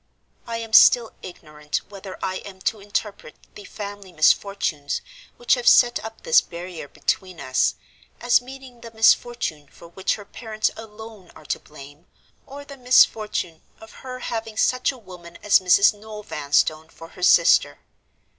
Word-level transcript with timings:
I 0.47 0.57
am 0.57 0.73
still 0.73 1.13
ignorant 1.21 1.81
whether 1.89 2.17
I 2.25 2.37
am 2.37 2.59
to 2.61 2.79
interpret 2.79 3.35
the 3.53 3.65
'family 3.65 4.11
misfortunes' 4.11 4.99
which 5.37 5.53
have 5.53 5.67
set 5.67 6.03
up 6.03 6.23
this 6.23 6.41
barrier 6.41 6.87
between 6.87 7.39
us, 7.39 7.75
as 8.19 8.41
meaning 8.41 8.81
the 8.81 8.89
misfortune 8.89 9.67
for 9.67 9.89
which 9.89 10.15
her 10.15 10.25
parents 10.25 10.71
alone 10.75 11.29
are 11.35 11.45
to 11.45 11.59
blame, 11.59 12.07
or 12.47 12.65
the 12.65 12.77
misfortune 12.77 13.61
of 13.79 13.91
her 14.01 14.17
having 14.21 14.57
such 14.57 14.91
a 14.91 14.97
woman 14.97 15.37
as 15.43 15.59
Mrs. 15.59 15.93
Noel 15.93 16.23
Vanstone 16.23 16.89
for 16.89 17.09
her 17.09 17.21
sister. 17.21 17.77